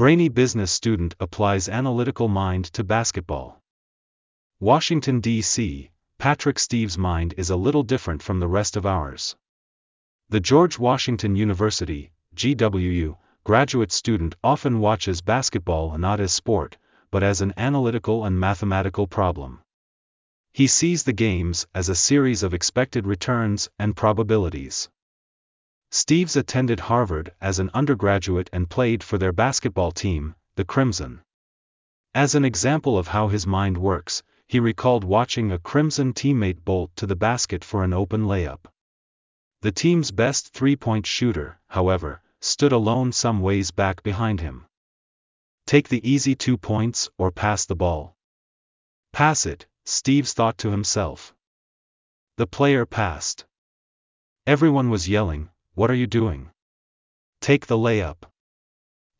Brainy 0.00 0.30
business 0.30 0.72
student 0.72 1.14
applies 1.20 1.68
analytical 1.68 2.26
mind 2.26 2.64
to 2.72 2.82
basketball. 2.82 3.60
Washington, 4.58 5.20
D.C., 5.20 5.90
Patrick 6.16 6.56
Steeves' 6.56 6.96
mind 6.96 7.34
is 7.36 7.50
a 7.50 7.56
little 7.56 7.82
different 7.82 8.22
from 8.22 8.40
the 8.40 8.48
rest 8.48 8.78
of 8.78 8.86
ours. 8.86 9.36
The 10.30 10.40
George 10.40 10.78
Washington 10.78 11.36
University, 11.36 12.12
GWU, 12.34 13.18
graduate 13.44 13.92
student 13.92 14.36
often 14.42 14.80
watches 14.80 15.20
basketball 15.20 15.98
not 15.98 16.18
as 16.18 16.32
sport, 16.32 16.78
but 17.10 17.22
as 17.22 17.42
an 17.42 17.52
analytical 17.58 18.24
and 18.24 18.40
mathematical 18.40 19.06
problem. 19.06 19.60
He 20.54 20.66
sees 20.66 21.02
the 21.02 21.12
games 21.12 21.66
as 21.74 21.90
a 21.90 21.94
series 21.94 22.42
of 22.42 22.54
expected 22.54 23.06
returns 23.06 23.68
and 23.78 23.94
probabilities. 23.94 24.88
Steeves 25.92 26.36
attended 26.36 26.78
Harvard 26.78 27.34
as 27.40 27.58
an 27.58 27.68
undergraduate 27.74 28.48
and 28.52 28.70
played 28.70 29.02
for 29.02 29.18
their 29.18 29.32
basketball 29.32 29.90
team, 29.90 30.36
the 30.54 30.64
Crimson. 30.64 31.20
As 32.14 32.36
an 32.36 32.44
example 32.44 32.96
of 32.96 33.08
how 33.08 33.26
his 33.26 33.44
mind 33.44 33.76
works, 33.76 34.22
he 34.46 34.60
recalled 34.60 35.02
watching 35.02 35.50
a 35.50 35.58
Crimson 35.58 36.12
teammate 36.12 36.64
bolt 36.64 36.94
to 36.94 37.06
the 37.06 37.16
basket 37.16 37.64
for 37.64 37.82
an 37.82 37.92
open 37.92 38.26
layup. 38.26 38.66
The 39.62 39.72
team's 39.72 40.12
best 40.12 40.52
three 40.52 40.76
point 40.76 41.06
shooter, 41.06 41.58
however, 41.68 42.22
stood 42.40 42.70
alone 42.70 43.10
some 43.10 43.40
ways 43.40 43.72
back 43.72 44.04
behind 44.04 44.40
him. 44.40 44.66
Take 45.66 45.88
the 45.88 46.08
easy 46.08 46.36
two 46.36 46.56
points 46.56 47.10
or 47.18 47.32
pass 47.32 47.66
the 47.66 47.76
ball. 47.76 48.16
Pass 49.12 49.44
it, 49.44 49.66
Steeves 49.84 50.34
thought 50.34 50.58
to 50.58 50.70
himself. 50.70 51.34
The 52.36 52.46
player 52.46 52.86
passed. 52.86 53.44
Everyone 54.46 54.88
was 54.88 55.08
yelling, 55.08 55.50
What 55.74 55.90
are 55.90 55.94
you 55.94 56.06
doing? 56.06 56.50
Take 57.40 57.66
the 57.66 57.78
layup. 57.78 58.24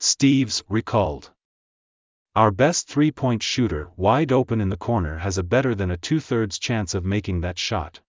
Steeves 0.00 0.62
recalled. 0.68 1.30
Our 2.34 2.50
best 2.50 2.88
three 2.88 3.12
point 3.12 3.42
shooter, 3.42 3.90
wide 3.96 4.32
open 4.32 4.60
in 4.60 4.68
the 4.68 4.76
corner, 4.76 5.18
has 5.18 5.38
a 5.38 5.42
better 5.42 5.74
than 5.74 5.90
a 5.90 5.96
two 5.96 6.20
thirds 6.20 6.58
chance 6.58 6.94
of 6.94 7.04
making 7.04 7.40
that 7.40 7.58
shot. 7.58 8.00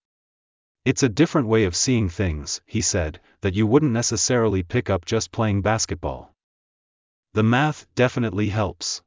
It's 0.85 1.03
a 1.03 1.09
different 1.09 1.47
way 1.47 1.65
of 1.65 1.75
seeing 1.75 2.09
things, 2.09 2.61
he 2.65 2.81
said, 2.81 3.21
that 3.41 3.53
you 3.53 3.67
wouldn't 3.67 3.91
necessarily 3.91 4.63
pick 4.63 4.89
up 4.89 5.05
just 5.05 5.31
playing 5.31 5.61
basketball. 5.61 6.33
The 7.33 7.43
math 7.43 7.85
definitely 7.95 8.49
helps. 8.49 9.01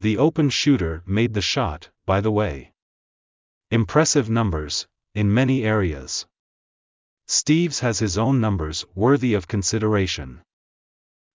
The 0.00 0.18
open 0.18 0.50
shooter 0.50 1.02
made 1.04 1.34
the 1.34 1.40
shot, 1.40 1.90
by 2.06 2.20
the 2.20 2.30
way. 2.30 2.72
Impressive 3.70 4.30
numbers, 4.30 4.86
in 5.14 5.34
many 5.34 5.64
areas. 5.64 6.26
Steeves 7.28 7.80
has 7.80 7.98
his 7.98 8.16
own 8.16 8.40
numbers 8.40 8.86
worthy 8.94 9.34
of 9.34 9.46
consideration. 9.46 10.40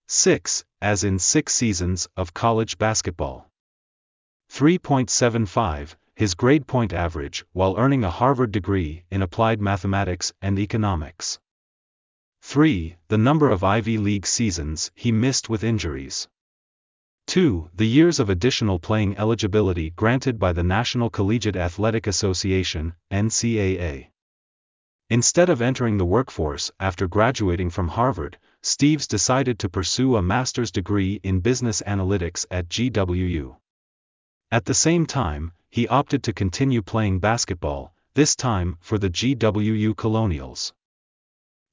6, 0.08 0.64
as 0.82 1.04
in 1.04 1.20
6 1.20 1.54
seasons 1.54 2.08
of 2.16 2.34
college 2.34 2.78
basketball. 2.78 3.48
3.75, 4.52 5.94
his 6.16 6.34
grade 6.34 6.66
point 6.66 6.92
average 6.92 7.44
while 7.52 7.76
earning 7.78 8.02
a 8.02 8.10
Harvard 8.10 8.50
degree 8.50 9.04
in 9.08 9.22
applied 9.22 9.60
mathematics 9.60 10.32
and 10.42 10.58
economics. 10.58 11.38
3. 12.42 12.96
The 13.06 13.18
number 13.18 13.48
of 13.48 13.62
Ivy 13.62 13.96
League 13.96 14.26
seasons 14.26 14.90
he 14.96 15.12
missed 15.12 15.48
with 15.48 15.62
injuries. 15.62 16.26
2. 17.28 17.70
The 17.72 17.86
years 17.86 18.18
of 18.18 18.28
additional 18.28 18.80
playing 18.80 19.16
eligibility 19.16 19.90
granted 19.90 20.40
by 20.40 20.52
the 20.52 20.64
National 20.64 21.08
Collegiate 21.08 21.56
Athletic 21.56 22.08
Association, 22.08 22.94
NCAA. 23.12 24.08
Instead 25.14 25.48
of 25.48 25.62
entering 25.62 25.96
the 25.96 26.04
workforce 26.04 26.72
after 26.80 27.06
graduating 27.06 27.70
from 27.70 27.86
Harvard, 27.86 28.36
Steeves 28.64 29.06
decided 29.06 29.60
to 29.60 29.68
pursue 29.68 30.16
a 30.16 30.22
master's 30.22 30.72
degree 30.72 31.20
in 31.22 31.38
business 31.38 31.80
analytics 31.86 32.44
at 32.50 32.68
GWU. 32.68 33.54
At 34.50 34.64
the 34.64 34.74
same 34.74 35.06
time, 35.06 35.52
he 35.70 35.86
opted 35.86 36.24
to 36.24 36.32
continue 36.32 36.82
playing 36.82 37.20
basketball, 37.20 37.94
this 38.14 38.34
time 38.34 38.76
for 38.80 38.98
the 38.98 39.08
GWU 39.08 39.96
Colonials. 39.96 40.72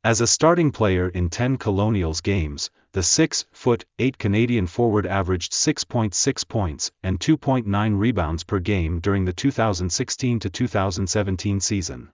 As 0.03 0.21
a 0.21 0.27
starting 0.27 0.71
player 0.71 1.09
in 1.09 1.31
10 1.31 1.57
Colonials 1.57 2.21
games, 2.21 2.69
the 2.91 3.01
6-foot 3.01 3.85
8 3.97 4.19
Canadian 4.19 4.67
forward 4.67 5.07
averaged 5.07 5.53
6.6 5.53 6.47
points 6.47 6.91
and 7.01 7.19
2.9 7.19 7.97
rebounds 7.97 8.43
per 8.43 8.59
game 8.59 8.99
during 8.99 9.25
the 9.25 9.33
2016-2017 9.33 11.59
season. 11.59 12.11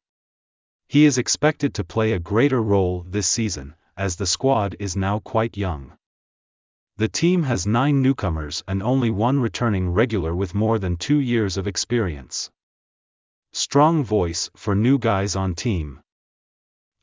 He 0.90 1.06
is 1.06 1.18
expected 1.18 1.74
to 1.74 1.84
play 1.84 2.14
a 2.14 2.20
greater 2.20 2.62
role 2.62 3.06
this 3.08 3.28
season, 3.28 3.76
as 3.98 4.16
the 4.16 4.26
squad 4.26 4.76
is 4.80 4.96
now 4.96 5.20
quite 5.20 5.58
young. 5.58 5.98
The 6.98 7.08
team 7.08 7.44
has 7.44 7.68
nine 7.68 8.02
newcomers 8.02 8.64
and 8.68 8.82
only 8.82 9.12
one 9.12 9.40
returning 9.40 9.90
regular 9.90 10.36
with 10.36 10.56
more 10.56 10.80
than 10.80 10.98
two 10.98 11.20
years 11.20 11.56
of 11.56 11.68
experience. 11.68 12.50
Strong 13.54 14.04
voice 14.04 14.50
for 14.56 14.76
new 14.76 14.98
guys 14.98 15.36
on 15.36 15.56
team. 15.56 16.00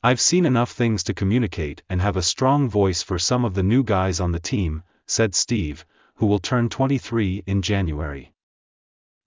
I've 0.02 0.20
seen 0.20 0.46
enough 0.46 0.72
things 0.72 1.04
to 1.04 1.14
communicate 1.14 1.82
and 1.88 2.00
have 2.02 2.16
a 2.16 2.22
strong 2.22 2.68
voice 2.68 3.02
for 3.02 3.18
some 3.18 3.44
of 3.44 3.54
the 3.54 3.62
new 3.62 3.82
guys 3.82 4.20
on 4.20 4.32
the 4.32 4.40
team, 4.40 4.82
said 5.06 5.34
Steve, 5.34 5.86
who 6.16 6.26
will 6.26 6.40
turn 6.40 6.68
23 6.68 7.44
in 7.46 7.62
January. 7.62 8.33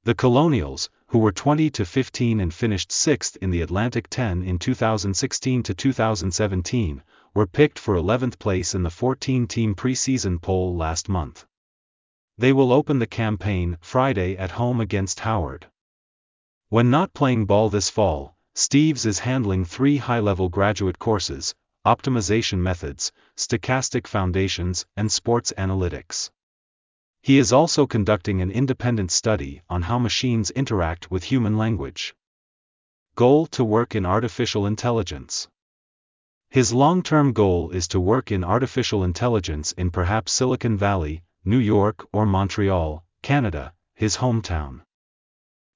The 0.08 0.16
Colonials, 0.16 0.90
who 1.08 1.20
were 1.20 1.34
20 1.34 1.70
to 1.72 1.84
15 1.84 2.40
and 2.40 2.54
finished 2.54 2.92
6th 2.92 3.36
in 3.42 3.50
the 3.50 3.62
Atlantic 3.62 4.08
10 4.10 4.42
in 4.42 4.58
2016 4.58 5.64
to 5.64 5.74
2017, 5.74 7.04
were 7.34 7.46
picked 7.46 7.78
for 7.78 7.96
11th 7.96 8.40
place 8.40 8.74
in 8.74 8.84
the 8.84 8.90
14-team 8.90 9.76
preseason 9.76 10.42
poll 10.42 10.78
last 10.78 11.10
month. 11.10 11.46
They 12.38 12.54
will 12.54 12.72
open 12.72 13.00
the 13.00 13.06
campaign 13.06 13.78
Friday 13.82 14.38
at 14.38 14.52
home 14.52 14.80
against 14.80 15.20
Howard. 15.20 15.68
When 16.70 16.90
not 16.90 17.14
playing 17.14 17.46
ball 17.46 17.70
this 17.70 17.90
fall, 17.90 18.38
Steeves 18.56 19.06
is 19.06 19.20
handling 19.20 19.66
three 19.66 19.98
high-level 19.98 20.48
graduate 20.48 21.00
courses, 21.00 21.54
optimization 21.86 22.60
methods, 22.60 23.12
stochastic 23.36 24.08
foundations, 24.08 24.86
and 24.96 25.12
sports 25.12 25.52
analytics. 25.58 26.30
He 27.28 27.40
is 27.40 27.52
also 27.52 27.86
conducting 27.86 28.42
an 28.42 28.52
independent 28.52 29.12
study 29.12 29.62
on 29.70 29.82
how 29.82 30.00
machines 30.00 30.50
interact 30.52 31.12
with 31.12 31.26
human 31.26 31.58
language. 31.58 32.16
Goal 33.16 33.48
to 33.48 33.66
work 33.66 33.96
in 33.96 34.06
artificial 34.06 34.66
intelligence. 34.66 35.50
His 36.50 36.72
long-term 36.72 37.34
goal 37.34 37.72
is 37.72 37.90
to 37.90 38.00
work 38.00 38.32
in 38.32 38.46
artificial 38.46 39.04
intelligence 39.04 39.74
in 39.74 39.92
perhaps 39.92 40.32
Silicon 40.32 40.78
Valley, 40.78 41.22
New 41.44 41.58
York 41.58 42.08
or 42.14 42.26
Montreal, 42.26 43.04
Canada, 43.22 43.74
his 43.94 44.16
hometown. 44.16 44.84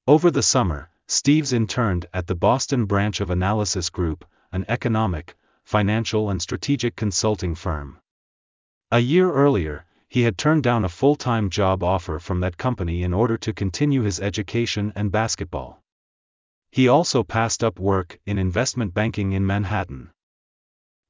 Over 0.07 0.31
the 0.31 0.41
summer, 0.41 0.89
Steeves 1.05 1.51
interned 1.51 2.05
at 2.13 2.27
the 2.27 2.35
Boston 2.47 2.85
branch 2.85 3.19
of 3.19 3.29
Analysis 3.29 3.89
Group, 3.89 4.23
an 4.53 4.63
economic, 4.69 5.35
financial 5.65 6.29
and 6.29 6.41
strategic 6.41 6.95
consulting 6.95 7.55
firm. 7.55 7.99
A 8.89 8.99
year 8.99 9.29
earlier, 9.29 9.85
he 10.11 10.23
had 10.23 10.37
turned 10.37 10.61
down 10.61 10.83
a 10.83 10.89
full-time 10.89 11.49
job 11.49 11.81
offer 11.81 12.19
from 12.19 12.41
that 12.41 12.57
company 12.57 13.01
in 13.01 13.13
order 13.13 13.37
to 13.37 13.53
continue 13.53 14.01
his 14.01 14.19
education 14.19 14.91
and 14.93 15.09
basketball. 15.09 15.81
He 16.69 16.89
also 16.89 17.23
passed 17.23 17.63
up 17.63 17.79
work 17.79 18.19
in 18.25 18.37
investment 18.37 18.93
banking 18.93 19.31
in 19.31 19.47
Manhattan. 19.47 20.11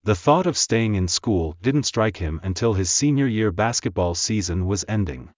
The 0.04 0.14
thought 0.14 0.46
of 0.46 0.56
staying 0.56 0.94
in 0.94 1.08
school 1.08 1.58
didn't 1.64 1.88
strike 1.88 2.18
him 2.18 2.40
until 2.44 2.76
his 2.76 2.92
senior 2.92 3.26
year 3.26 3.52
basketball 3.52 4.14
season 4.14 4.68
was 4.68 4.86
ending. 4.88 5.32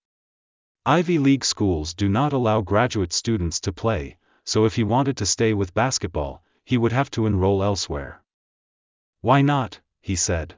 Ivy 0.86 1.18
League 1.18 1.46
schools 1.46 1.94
do 1.94 2.10
not 2.10 2.34
allow 2.34 2.60
graduate 2.60 3.14
students 3.14 3.62
to 3.62 3.72
play, 3.72 4.18
so 4.44 4.66
if 4.66 4.76
he 4.76 4.84
wanted 4.84 5.16
to 5.18 5.26
stay 5.26 5.54
with 5.54 5.74
basketball, 5.74 6.44
he 6.66 6.78
would 6.78 6.92
have 6.92 7.10
to 7.12 7.28
enroll 7.28 7.64
elsewhere. 7.64 8.22
Why 9.22 9.42
not, 9.42 9.80
he 10.02 10.18
said. 10.18 10.56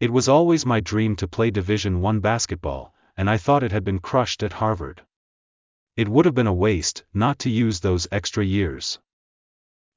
It 0.00 0.10
was 0.10 0.28
always 0.28 0.66
my 0.66 0.80
dream 0.80 1.14
to 1.16 1.28
play 1.28 1.50
Division 1.50 2.00
1 2.00 2.20
basketball, 2.20 2.92
and 3.16 3.30
I 3.30 3.36
thought 3.36 3.62
it 3.62 3.72
had 3.72 3.84
been 3.84 4.00
crushed 4.00 4.42
at 4.42 4.54
Harvard. 4.54 5.02
It 5.96 6.08
would 6.08 6.24
have 6.24 6.34
been 6.34 6.48
a 6.48 6.52
waste 6.52 7.04
not 7.14 7.38
to 7.40 7.50
use 7.50 7.78
those 7.78 8.08
extra 8.10 8.44
years. 8.44 8.98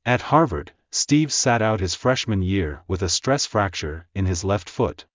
At 0.05 0.21
Harvard, 0.21 0.71
Steeves 0.91 1.33
sat 1.33 1.63
out 1.63 1.79
his 1.79 1.95
freshman 1.95 2.43
year 2.43 2.83
with 2.87 3.01
a 3.01 3.09
stress 3.09 3.47
fracture 3.47 4.07
in 4.13 4.27
his 4.27 4.43
left 4.43 4.69
foot. 4.69 5.05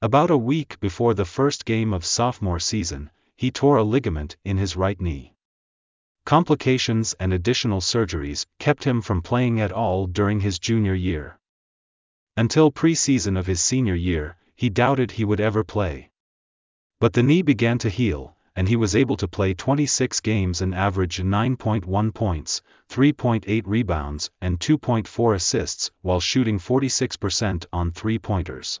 About 0.00 0.30
a 0.30 0.36
week 0.38 0.80
before 0.80 1.12
the 1.12 1.26
first 1.26 1.66
game 1.66 1.92
of 1.92 2.06
sophomore 2.06 2.58
season, 2.58 3.10
he 3.36 3.50
tore 3.50 3.76
a 3.76 3.84
ligament 3.84 4.38
in 4.44 4.56
his 4.56 4.76
right 4.76 4.98
knee. 4.98 5.34
Complications 6.24 7.12
and 7.20 7.34
additional 7.34 7.82
surgeries 7.82 8.46
kept 8.58 8.84
him 8.84 9.02
from 9.02 9.20
playing 9.20 9.60
at 9.60 9.72
all 9.72 10.06
during 10.06 10.40
his 10.40 10.58
junior 10.58 10.94
year. 10.94 11.38
Until 12.40 12.72
preseason 12.72 13.38
of 13.38 13.46
his 13.46 13.60
senior 13.60 13.94
year, 13.94 14.34
he 14.56 14.70
doubted 14.70 15.10
he 15.10 15.26
would 15.26 15.40
ever 15.40 15.62
play. 15.62 16.10
But 16.98 17.12
the 17.12 17.22
knee 17.22 17.42
began 17.42 17.76
to 17.80 17.90
heal, 17.90 18.34
and 18.56 18.66
he 18.66 18.76
was 18.76 18.96
able 18.96 19.18
to 19.18 19.28
play 19.28 19.52
26 19.52 20.20
games 20.20 20.62
and 20.62 20.74
average 20.74 21.18
9.1 21.18 22.14
points, 22.14 22.62
3.8 22.88 23.62
rebounds, 23.66 24.30
and 24.40 24.58
2.4 24.58 25.34
assists 25.34 25.90
while 26.00 26.18
shooting 26.18 26.58
46% 26.58 27.66
on 27.74 27.90
three 27.90 28.18
pointers. 28.18 28.80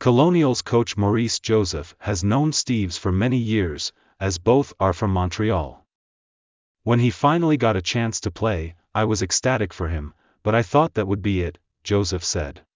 Colonials 0.00 0.60
coach 0.60 0.96
Maurice 0.96 1.38
Joseph 1.38 1.94
has 2.00 2.24
known 2.24 2.50
Steeves 2.50 2.98
for 2.98 3.12
many 3.12 3.38
years, 3.38 3.92
as 4.18 4.38
both 4.38 4.72
are 4.80 4.92
from 4.92 5.12
Montreal. 5.12 5.86
When 6.82 6.98
he 6.98 7.10
finally 7.10 7.56
got 7.56 7.76
a 7.76 7.82
chance 7.82 8.18
to 8.22 8.32
play, 8.32 8.74
I 8.96 9.04
was 9.04 9.22
ecstatic 9.22 9.72
for 9.72 9.86
him, 9.86 10.12
but 10.42 10.56
I 10.56 10.64
thought 10.64 10.94
that 10.94 11.06
would 11.06 11.22
be 11.22 11.42
it, 11.42 11.56
Joseph 11.88 12.22
said. 12.22 12.66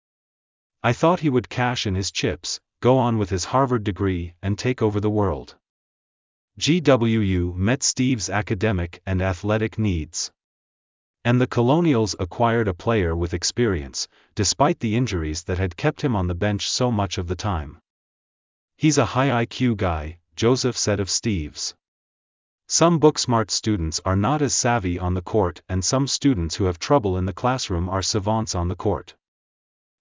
I 0.83 0.95
thought 0.95 1.21
he 1.21 1.29
would 1.29 1.51
cash 1.51 1.87
in 1.87 1.95
his 1.95 2.11
chips, 2.11 2.59
go 2.81 2.97
on 2.97 3.19
with 3.19 3.29
his 3.29 3.45
Harvard 3.45 3.85
degree, 3.85 4.33
and 4.41 4.59
take 4.59 4.81
over 4.81 5.01
the 5.01 5.11
world. 5.11 5.55
GWU 6.59 7.55
met 7.55 7.81
Steeves' 7.81 8.31
academic 8.31 9.03
and 9.05 9.21
athletic 9.21 9.79
needs. 9.79 10.33
And 11.27 11.39
the 11.39 11.47
Colonials 11.47 12.17
acquired 12.19 12.69
a 12.69 12.73
player 12.73 13.15
with 13.15 13.35
experience, 13.35 14.09
despite 14.35 14.81
the 14.81 14.97
injuries 14.97 15.43
that 15.43 15.59
had 15.59 15.77
kept 15.77 16.01
him 16.01 16.17
on 16.17 16.27
the 16.27 16.35
bench 16.47 16.71
so 16.71 16.91
much 16.91 17.19
of 17.19 17.27
the 17.27 17.37
time. 17.37 17.83
He's 18.79 18.97
a 18.97 19.13
high 19.13 19.45
IQ 19.45 19.77
guy, 19.77 20.21
Joseph 20.37 20.79
said 20.79 21.01
of 21.01 21.09
Steeves. 21.11 21.75
Some 22.75 22.99
book-smart 22.99 23.51
students 23.51 24.01
are 24.03 24.17
not 24.17 24.41
as 24.41 24.55
savvy 24.55 24.99
on 24.99 25.13
the 25.13 25.21
court 25.21 25.61
and 25.69 25.85
some 25.85 26.07
students 26.07 26.55
who 26.57 26.65
have 26.65 26.79
trouble 26.79 27.19
in 27.19 27.27
the 27.27 27.35
classroom 27.35 27.87
are 27.91 28.01
savants 28.01 28.55
on 28.55 28.69
the 28.69 28.75
court. 28.75 29.15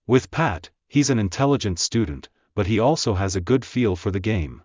With 0.08 0.32
Pat, 0.32 0.70
he's 0.88 1.10
an 1.10 1.20
intelligent 1.20 1.80
student, 1.80 2.30
but 2.56 2.68
he 2.68 2.80
also 2.80 3.16
has 3.16 3.36
a 3.36 3.42
good 3.42 3.66
feel 3.66 3.98
for 3.98 4.10
the 4.10 4.22
game. 4.22 4.64